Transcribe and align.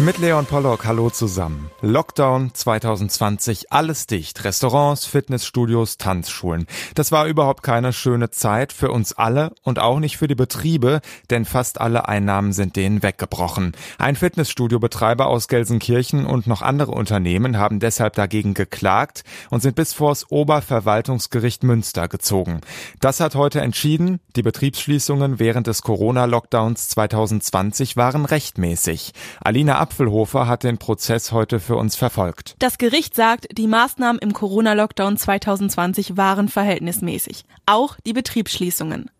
Mit 0.00 0.18
Leon 0.18 0.46
Pollock, 0.46 0.86
hallo 0.86 1.10
zusammen. 1.10 1.72
Lockdown 1.80 2.54
2020, 2.54 3.72
alles 3.72 4.06
dicht. 4.06 4.44
Restaurants, 4.44 5.06
Fitnessstudios, 5.06 5.98
Tanzschulen. 5.98 6.68
Das 6.94 7.10
war 7.10 7.26
überhaupt 7.26 7.64
keine 7.64 7.92
schöne 7.92 8.30
Zeit 8.30 8.72
für 8.72 8.92
uns 8.92 9.12
alle 9.12 9.50
und 9.64 9.80
auch 9.80 9.98
nicht 9.98 10.16
für 10.16 10.28
die 10.28 10.36
Betriebe, 10.36 11.00
denn 11.30 11.44
fast 11.44 11.80
alle 11.80 12.06
Einnahmen 12.06 12.52
sind 12.52 12.76
denen 12.76 13.02
weggebrochen. 13.02 13.72
Ein 13.98 14.14
Fitnessstudiobetreiber 14.14 15.26
aus 15.26 15.48
Gelsenkirchen 15.48 16.26
und 16.26 16.46
noch 16.46 16.62
andere 16.62 16.92
Unternehmen 16.92 17.58
haben 17.58 17.80
deshalb 17.80 18.14
dagegen 18.14 18.54
geklagt 18.54 19.24
und 19.50 19.62
sind 19.62 19.74
bis 19.74 19.94
vors 19.94 20.30
Oberverwaltungsgericht 20.30 21.64
Münster 21.64 22.06
gezogen. 22.06 22.60
Das 23.00 23.18
hat 23.18 23.34
heute 23.34 23.62
entschieden, 23.62 24.20
die 24.36 24.42
Betriebsschließungen 24.42 25.40
während 25.40 25.66
des 25.66 25.82
Corona-Lockdowns 25.82 26.86
2020 26.86 27.96
waren 27.96 28.26
rechtmäßig. 28.26 29.12
Alina 29.40 29.87
Apfelhofer 29.88 30.46
hat 30.46 30.64
den 30.64 30.76
Prozess 30.76 31.32
heute 31.32 31.60
für 31.60 31.76
uns 31.76 31.96
verfolgt. 31.96 32.56
Das 32.58 32.76
Gericht 32.76 33.14
sagt, 33.14 33.46
die 33.56 33.66
Maßnahmen 33.66 34.20
im 34.20 34.34
Corona-Lockdown 34.34 35.16
2020 35.16 36.18
waren 36.18 36.48
verhältnismäßig. 36.48 37.46
Auch 37.64 37.96
die 38.04 38.12
Betriebsschließungen. 38.12 39.10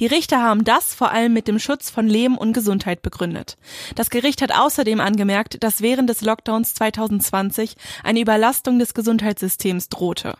Die 0.00 0.06
Richter 0.06 0.42
haben 0.42 0.64
das 0.64 0.94
vor 0.94 1.10
allem 1.10 1.34
mit 1.34 1.46
dem 1.46 1.58
Schutz 1.58 1.90
von 1.90 2.06
Leben 2.06 2.38
und 2.38 2.54
Gesundheit 2.54 3.02
begründet. 3.02 3.58
Das 3.96 4.08
Gericht 4.08 4.40
hat 4.40 4.52
außerdem 4.52 4.98
angemerkt, 4.98 5.62
dass 5.62 5.82
während 5.82 6.08
des 6.08 6.22
Lockdowns 6.22 6.74
2020 6.74 7.76
eine 8.02 8.20
Überlastung 8.20 8.78
des 8.78 8.94
Gesundheitssystems 8.94 9.90
drohte. 9.90 10.36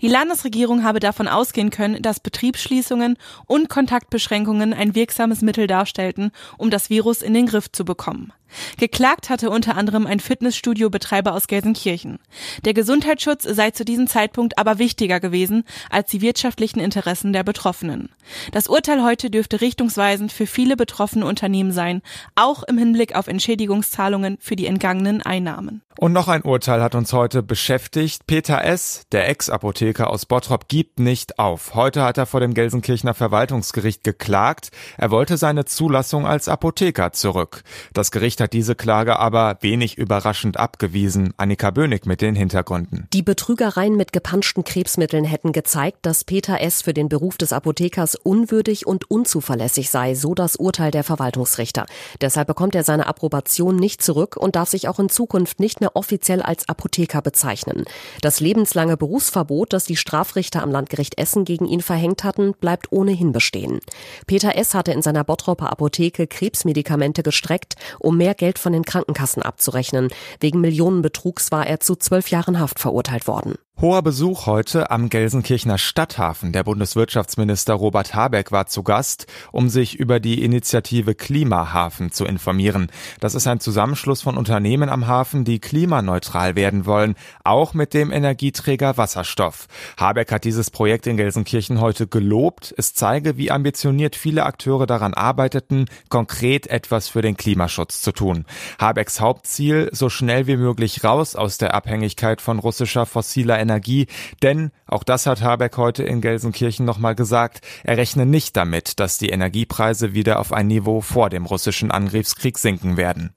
Die 0.00 0.08
Landesregierung 0.08 0.84
habe 0.84 1.00
davon 1.00 1.26
ausgehen 1.26 1.70
können, 1.70 2.02
dass 2.02 2.20
Betriebsschließungen 2.20 3.16
und 3.46 3.68
Kontaktbeschränkungen 3.68 4.72
ein 4.72 4.94
wirksames 4.94 5.40
Mittel 5.40 5.66
darstellten, 5.66 6.30
um 6.56 6.70
das 6.70 6.90
Virus 6.90 7.22
in 7.22 7.34
den 7.34 7.46
Griff 7.46 7.72
zu 7.72 7.84
bekommen. 7.84 8.32
Geklagt 8.78 9.30
hatte 9.30 9.50
unter 9.50 9.76
anderem 9.76 10.06
ein 10.06 10.20
Fitnessstudio-Betreiber 10.20 11.32
aus 11.32 11.46
Gelsenkirchen. 11.46 12.18
Der 12.64 12.74
Gesundheitsschutz 12.74 13.44
sei 13.44 13.70
zu 13.70 13.84
diesem 13.84 14.06
Zeitpunkt 14.06 14.58
aber 14.58 14.78
wichtiger 14.78 15.20
gewesen 15.20 15.64
als 15.90 16.10
die 16.10 16.20
wirtschaftlichen 16.20 16.80
Interessen 16.80 17.32
der 17.32 17.44
Betroffenen. 17.44 18.10
Das 18.52 18.68
Urteil 18.68 19.02
heute 19.02 19.30
dürfte 19.30 19.60
richtungsweisend 19.60 20.32
für 20.32 20.46
viele 20.46 20.76
betroffene 20.76 21.26
Unternehmen 21.26 21.72
sein, 21.72 22.02
auch 22.34 22.62
im 22.62 22.78
Hinblick 22.78 23.14
auf 23.14 23.26
Entschädigungszahlungen 23.26 24.38
für 24.40 24.56
die 24.56 24.66
entgangenen 24.66 25.22
Einnahmen. 25.22 25.82
Und 25.96 26.12
noch 26.12 26.26
ein 26.26 26.42
Urteil 26.42 26.82
hat 26.82 26.96
uns 26.96 27.12
heute 27.12 27.44
beschäftigt. 27.44 28.26
Peter 28.26 28.64
S., 28.64 29.02
der 29.12 29.28
Ex-Apotheker 29.28 30.10
aus 30.10 30.26
Bottrop, 30.26 30.66
gibt 30.66 30.98
nicht 30.98 31.38
auf. 31.38 31.74
Heute 31.74 32.02
hat 32.02 32.18
er 32.18 32.26
vor 32.26 32.40
dem 32.40 32.52
Gelsenkirchener 32.52 33.14
Verwaltungsgericht 33.14 34.02
geklagt. 34.02 34.70
Er 34.98 35.12
wollte 35.12 35.36
seine 35.36 35.66
Zulassung 35.66 36.26
als 36.26 36.48
Apotheker 36.48 37.12
zurück. 37.12 37.62
Das 37.92 38.10
Gericht 38.10 38.40
hat 38.44 38.52
diese 38.52 38.74
Klage 38.74 39.18
aber 39.18 39.56
wenig 39.60 39.98
überraschend 39.98 40.58
abgewiesen. 40.58 41.32
Annika 41.38 41.70
Bönig 41.70 42.06
mit 42.06 42.20
den 42.20 42.34
Hintergründen. 42.34 43.08
Die 43.12 43.22
Betrügereien 43.22 43.96
mit 43.96 44.12
gepanschten 44.12 44.64
Krebsmitteln 44.64 45.24
hätten 45.24 45.52
gezeigt, 45.52 45.98
dass 46.02 46.24
Peter 46.24 46.60
S. 46.60 46.82
für 46.82 46.92
den 46.92 47.08
Beruf 47.08 47.38
des 47.38 47.52
Apothekers 47.52 48.14
unwürdig 48.14 48.86
und 48.86 49.10
unzuverlässig 49.10 49.90
sei, 49.90 50.14
so 50.14 50.34
das 50.34 50.56
Urteil 50.56 50.90
der 50.90 51.04
Verwaltungsrichter. 51.04 51.86
Deshalb 52.20 52.46
bekommt 52.46 52.74
er 52.74 52.84
seine 52.84 53.06
Approbation 53.06 53.76
nicht 53.76 54.02
zurück 54.02 54.36
und 54.36 54.56
darf 54.56 54.68
sich 54.68 54.88
auch 54.88 54.98
in 54.98 55.08
Zukunft 55.08 55.58
nicht 55.58 55.80
mehr 55.80 55.96
offiziell 55.96 56.42
als 56.42 56.68
Apotheker 56.68 57.22
bezeichnen. 57.22 57.84
Das 58.20 58.40
lebenslange 58.40 58.98
Berufsverbot, 58.98 59.72
das 59.72 59.84
die 59.84 59.96
Strafrichter 59.96 60.62
am 60.62 60.70
Landgericht 60.70 61.18
Essen 61.18 61.46
gegen 61.46 61.66
ihn 61.66 61.80
verhängt 61.80 62.24
hatten, 62.24 62.52
bleibt 62.52 62.92
ohnehin 62.92 63.32
bestehen. 63.32 63.80
Peter 64.26 64.54
S. 64.54 64.74
hatte 64.74 64.92
in 64.92 65.00
seiner 65.00 65.24
Bottropper 65.24 65.72
Apotheke 65.72 66.26
Krebsmedikamente 66.26 67.22
gestreckt, 67.22 67.76
um 67.98 68.18
mehr 68.18 68.33
Geld 68.34 68.58
von 68.58 68.72
den 68.72 68.84
Krankenkassen 68.84 69.42
abzurechnen. 69.42 70.08
Wegen 70.40 70.60
Millionenbetrugs 70.60 71.52
war 71.52 71.66
er 71.66 71.80
zu 71.80 71.96
zwölf 71.96 72.28
Jahren 72.28 72.58
Haft 72.58 72.78
verurteilt 72.78 73.26
worden. 73.26 73.54
Hoher 73.80 74.02
Besuch 74.02 74.46
heute 74.46 74.92
am 74.92 75.08
Gelsenkirchener 75.08 75.78
Stadthafen. 75.78 76.52
Der 76.52 76.62
Bundeswirtschaftsminister 76.62 77.74
Robert 77.74 78.14
Habeck 78.14 78.52
war 78.52 78.66
zu 78.66 78.84
Gast, 78.84 79.26
um 79.50 79.68
sich 79.68 79.98
über 79.98 80.20
die 80.20 80.44
Initiative 80.44 81.16
Klimahafen 81.16 82.12
zu 82.12 82.24
informieren. 82.24 82.86
Das 83.18 83.34
ist 83.34 83.48
ein 83.48 83.58
Zusammenschluss 83.58 84.22
von 84.22 84.38
Unternehmen 84.38 84.88
am 84.88 85.08
Hafen, 85.08 85.44
die 85.44 85.58
klimaneutral 85.58 86.54
werden 86.54 86.86
wollen, 86.86 87.16
auch 87.42 87.74
mit 87.74 87.94
dem 87.94 88.12
Energieträger 88.12 88.96
Wasserstoff. 88.96 89.66
Habeck 89.98 90.30
hat 90.30 90.44
dieses 90.44 90.70
Projekt 90.70 91.08
in 91.08 91.16
Gelsenkirchen 91.16 91.80
heute 91.80 92.06
gelobt. 92.06 92.72
Es 92.78 92.94
zeige, 92.94 93.36
wie 93.38 93.50
ambitioniert 93.50 94.14
viele 94.14 94.44
Akteure 94.46 94.86
daran 94.86 95.14
arbeiteten, 95.14 95.86
konkret 96.10 96.68
etwas 96.68 97.08
für 97.08 97.22
den 97.22 97.36
Klimaschutz 97.36 98.02
zu 98.02 98.12
tun. 98.12 98.44
Habecks 98.78 99.20
Hauptziel, 99.20 99.90
so 99.92 100.08
schnell 100.10 100.46
wie 100.46 100.56
möglich 100.56 101.02
raus 101.02 101.34
aus 101.34 101.58
der 101.58 101.74
Abhängigkeit 101.74 102.40
von 102.40 102.60
russischer 102.60 103.04
fossiler 103.04 103.63
Energie, 103.64 104.06
denn, 104.42 104.70
auch 104.86 105.02
das 105.02 105.26
hat 105.26 105.42
Habeck 105.42 105.76
heute 105.78 106.04
in 106.04 106.20
Gelsenkirchen 106.20 106.84
nochmal 106.84 107.14
gesagt, 107.14 107.60
er 107.82 107.96
rechne 107.96 108.26
nicht 108.26 108.56
damit, 108.56 109.00
dass 109.00 109.18
die 109.18 109.30
Energiepreise 109.30 110.14
wieder 110.14 110.38
auf 110.38 110.52
ein 110.52 110.66
Niveau 110.66 111.00
vor 111.00 111.30
dem 111.30 111.46
russischen 111.46 111.90
Angriffskrieg 111.90 112.58
sinken 112.58 112.96
werden. 112.96 113.34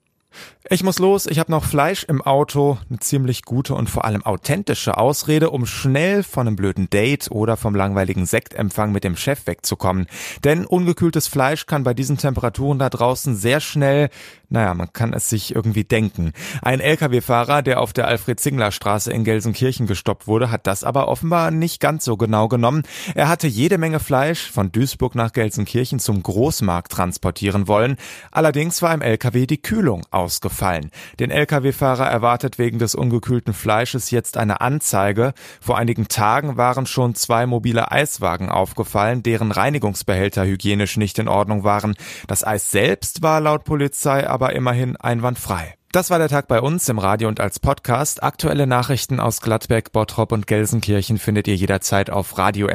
Ich 0.69 0.83
muss 0.83 0.99
los, 0.99 1.27
ich 1.27 1.39
habe 1.39 1.49
noch 1.49 1.63
Fleisch 1.63 2.03
im 2.03 2.21
Auto, 2.21 2.77
eine 2.89 2.99
ziemlich 2.99 3.43
gute 3.43 3.73
und 3.73 3.89
vor 3.89 4.03
allem 4.03 4.25
authentische 4.25 4.97
Ausrede, 4.97 5.49
um 5.49 5.65
schnell 5.65 6.23
von 6.23 6.45
einem 6.45 6.57
blöden 6.57 6.89
Date 6.89 7.31
oder 7.31 7.55
vom 7.55 7.73
langweiligen 7.73 8.25
Sektempfang 8.25 8.91
mit 8.91 9.05
dem 9.05 9.15
Chef 9.15 9.47
wegzukommen. 9.47 10.07
Denn 10.43 10.65
ungekühltes 10.65 11.29
Fleisch 11.29 11.67
kann 11.67 11.85
bei 11.85 11.93
diesen 11.93 12.17
Temperaturen 12.17 12.79
da 12.79 12.89
draußen 12.89 13.37
sehr 13.37 13.61
schnell, 13.61 14.09
naja, 14.49 14.73
man 14.73 14.91
kann 14.91 15.13
es 15.13 15.29
sich 15.29 15.55
irgendwie 15.55 15.85
denken. 15.85 16.33
Ein 16.61 16.81
Lkw-Fahrer, 16.81 17.61
der 17.61 17.79
auf 17.79 17.93
der 17.93 18.07
Alfred-Zingler-Straße 18.07 19.11
in 19.11 19.23
Gelsenkirchen 19.23 19.87
gestoppt 19.87 20.27
wurde, 20.27 20.51
hat 20.51 20.67
das 20.67 20.83
aber 20.83 21.07
offenbar 21.07 21.49
nicht 21.49 21.79
ganz 21.79 22.03
so 22.03 22.17
genau 22.17 22.49
genommen. 22.49 22.83
Er 23.15 23.29
hatte 23.29 23.47
jede 23.47 23.77
Menge 23.77 24.01
Fleisch 24.01 24.51
von 24.51 24.73
Duisburg 24.73 25.15
nach 25.15 25.31
Gelsenkirchen 25.31 25.99
zum 25.99 26.21
Großmarkt 26.23 26.91
transportieren 26.91 27.69
wollen. 27.69 27.95
Allerdings 28.31 28.81
war 28.81 28.93
im 28.93 29.01
Lkw 29.01 29.47
die 29.47 29.61
Kühlung 29.61 30.05
ausgefallen 30.11 30.56
gefallen. 30.57 30.89
Den 31.19 31.29
Lkw-Fahrer 31.29 32.07
erwartet 32.07 32.57
wegen 32.57 32.79
des 32.79 32.95
ungekühlten 32.95 33.53
Fleisches 33.53 34.09
jetzt 34.09 34.37
eine 34.37 34.59
Anzeige. 34.59 35.33
Vor 35.61 35.77
einigen 35.77 36.07
Tagen 36.07 36.57
waren 36.57 36.87
schon 36.87 37.13
zwei 37.13 37.45
mobile 37.45 37.91
Eiswagen 37.91 38.49
aufgefallen, 38.49 39.21
deren 39.21 39.51
Reinigungsbehälter 39.51 40.45
hygienisch 40.45 40.97
nicht 40.97 41.19
in 41.19 41.27
Ordnung 41.27 41.63
waren. 41.63 41.95
Das 42.27 42.45
Eis 42.45 42.71
selbst 42.71 43.21
war 43.21 43.39
laut 43.39 43.65
Polizei 43.65 44.27
aber 44.27 44.53
immerhin 44.53 44.95
einwandfrei. 44.97 45.75
Das 45.91 46.09
war 46.09 46.17
der 46.17 46.27
Tag 46.27 46.47
bei 46.47 46.59
uns 46.59 46.89
im 46.89 46.97
Radio 46.97 47.27
und 47.27 47.39
als 47.39 47.59
Podcast. 47.59 48.23
Aktuelle 48.23 48.65
Nachrichten 48.65 49.19
aus 49.19 49.41
Gladbeck, 49.41 49.91
Bottrop 49.91 50.31
und 50.31 50.47
Gelsenkirchen 50.47 51.19
findet 51.19 51.47
ihr 51.47 51.55
jederzeit 51.55 52.09
auf 52.09 52.37
radio 52.37 52.67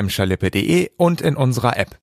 und 0.97 1.21
in 1.21 1.37
unserer 1.37 1.77
App. 1.77 1.99